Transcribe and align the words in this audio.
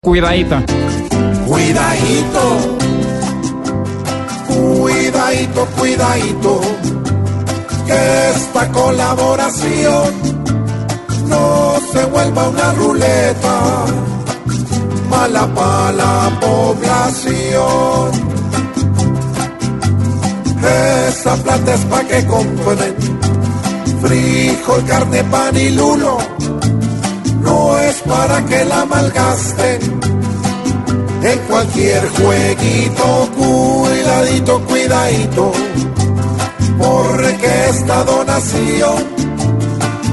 Cuidadito. 0.00 0.54
Cuidadito. 1.44 2.78
Cuidadito, 4.46 5.66
cuidadito. 5.76 6.60
Que 7.84 8.30
esta 8.30 8.68
colaboración 8.70 10.14
no 11.26 11.74
se 11.92 12.04
vuelva 12.04 12.48
una 12.48 12.72
ruleta. 12.74 13.86
Mala 15.10 15.52
para 15.52 15.92
la 15.92 16.40
población. 16.40 18.12
Esa 21.08 21.36
plata 21.42 21.74
es 21.74 21.84
pa' 21.86 22.04
que 22.04 22.24
compren 22.24 22.94
frijol, 24.00 24.84
carne, 24.84 25.24
pan 25.24 25.56
y 25.56 25.70
lulo. 25.70 26.18
Para 28.08 28.44
que 28.46 28.64
la 28.64 28.84
malgasten 28.86 30.00
en 31.22 31.38
cualquier 31.48 32.08
jueguito. 32.10 33.28
Cuidadito, 33.36 34.60
cuidadito, 34.66 35.52
porque 36.78 37.68
esta 37.70 38.04
donación 38.04 39.04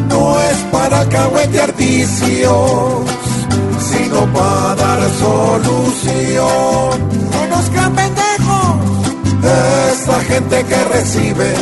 no 0.09 0.39
es 0.39 0.57
para 0.71 1.07
cahuetear 1.09 1.75
vicios, 1.75 3.05
sino 3.79 4.33
para 4.33 4.75
dar 4.75 4.99
solución. 5.19 6.45
No 7.31 7.47
nos 7.49 7.69
crean 7.69 7.93
pendejos 7.93 8.25
esta 9.91 10.19
gente 10.21 10.63
que 10.63 10.83
recibe 10.85 11.53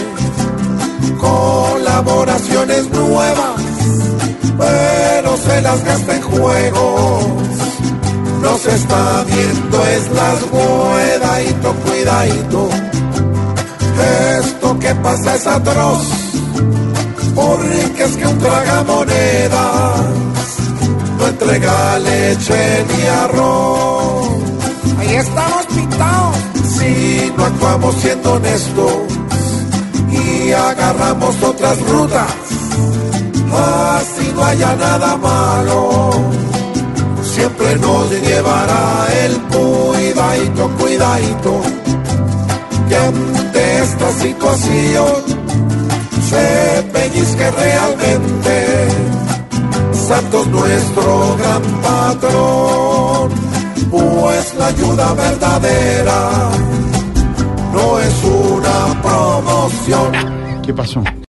colaboraciones 1.20 2.90
nuevas, 2.92 3.43
se 5.54 5.62
las 5.62 5.84
gasta 5.84 6.16
en 6.16 6.22
juegos. 6.22 7.26
No 8.42 8.58
se 8.58 8.76
está 8.76 9.24
viendo 9.24 9.86
es 9.96 10.12
las 10.12 10.40
cuidadito, 10.54 11.74
cuidadito. 11.86 12.70
Esto 14.40 14.80
que 14.80 14.96
pasa 14.96 15.36
es 15.36 15.48
atroz, 15.48 16.08
porque 17.36 18.04
es 18.04 18.18
que 18.18 18.28
un 18.28 18.38
tragamonedas 18.40 20.02
no 21.18 21.28
entrega 21.28 22.00
leche 22.00 22.86
ni 22.90 23.08
arroz. 23.24 24.28
Ahí 25.00 25.16
estamos 25.16 25.66
pintados 25.76 26.38
si 26.78 27.34
no 27.38 27.46
actuamos 27.46 27.96
siendo 28.02 28.34
honestos 28.34 28.94
y 30.12 30.52
agarramos 30.52 31.42
otras 31.44 31.80
rutas, 31.88 32.34
así 33.54 34.32
no 34.36 34.44
haya 34.44 34.76
nada 34.76 35.18
malo, 35.18 36.12
siempre 37.22 37.76
nos 37.78 38.10
llevará 38.10 39.08
el 39.26 39.42
cuidadito, 39.42 40.70
cuidadito, 40.80 41.62
que 42.90 42.96
ante 42.96 43.80
esta 43.84 44.12
situación 44.12 45.16
se 46.30 46.84
pellizque 46.92 47.52
realmente, 47.52 48.88
Santos 49.92 50.48
nuestro 50.48 51.38
gran 51.38 51.62
patrón 51.82 53.54
pues 53.94 54.56
la 54.56 54.68
ayuda 54.68 55.14
verdadera 55.14 56.50
no 57.72 58.00
es 58.00 58.24
una 58.24 59.02
promoción. 59.02 60.62
¿Qué 60.64 60.74
pasó? 60.74 61.04